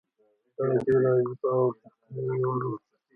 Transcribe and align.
دا 0.55 0.65
ډېره 0.83 1.11
عجیبه 1.17 1.49
او 1.57 1.63
د 1.77 1.81
ستاینې 1.93 2.45
وړ 2.49 2.61
وه. 2.69 2.77